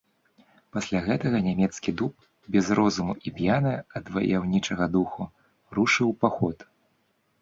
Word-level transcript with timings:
Пасля 0.75 0.99
гэтага 1.07 1.41
нямецкі 1.47 1.93
дуб, 1.99 2.13
без 2.55 2.71
розуму 2.79 3.13
і 3.27 3.33
п'яны 3.41 3.73
ад 3.99 4.05
ваяўнічага 4.19 4.85
духу, 4.97 5.23
рушыў 5.81 6.07
у 6.15 6.21
паход. 6.27 6.57